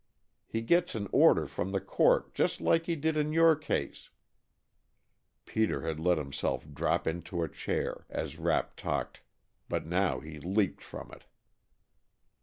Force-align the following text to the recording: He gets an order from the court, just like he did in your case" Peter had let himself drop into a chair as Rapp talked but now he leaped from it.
He 0.47 0.61
gets 0.61 0.95
an 0.95 1.07
order 1.11 1.45
from 1.45 1.71
the 1.73 1.79
court, 1.79 2.33
just 2.33 2.59
like 2.59 2.87
he 2.87 2.95
did 2.95 3.15
in 3.15 3.31
your 3.31 3.55
case" 3.55 4.09
Peter 5.45 5.83
had 5.83 5.99
let 5.99 6.17
himself 6.17 6.65
drop 6.73 7.05
into 7.05 7.43
a 7.43 7.47
chair 7.47 8.07
as 8.09 8.39
Rapp 8.39 8.75
talked 8.75 9.21
but 9.69 9.85
now 9.85 10.19
he 10.19 10.39
leaped 10.39 10.81
from 10.81 11.11
it. 11.11 11.25